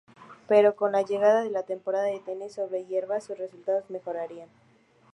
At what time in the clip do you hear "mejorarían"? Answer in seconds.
3.91-4.49